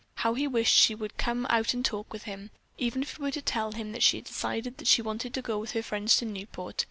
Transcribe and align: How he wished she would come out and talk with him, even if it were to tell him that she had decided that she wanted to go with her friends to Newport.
How 0.15 0.33
he 0.33 0.47
wished 0.47 0.73
she 0.73 0.95
would 0.95 1.15
come 1.19 1.45
out 1.51 1.75
and 1.75 1.85
talk 1.85 2.11
with 2.11 2.23
him, 2.23 2.49
even 2.79 3.03
if 3.03 3.13
it 3.13 3.19
were 3.19 3.29
to 3.29 3.41
tell 3.43 3.73
him 3.73 3.91
that 3.91 4.01
she 4.01 4.17
had 4.17 4.25
decided 4.25 4.79
that 4.79 4.87
she 4.87 5.03
wanted 5.03 5.31
to 5.35 5.43
go 5.43 5.59
with 5.59 5.73
her 5.73 5.83
friends 5.83 6.17
to 6.17 6.25
Newport. 6.25 6.75